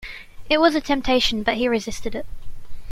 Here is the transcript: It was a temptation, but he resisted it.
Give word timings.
It 0.49 0.59
was 0.59 0.73
a 0.73 0.81
temptation, 0.81 1.43
but 1.43 1.57
he 1.57 1.67
resisted 1.67 2.15
it. 2.15 2.25